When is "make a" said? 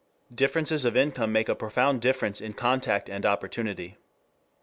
1.31-1.53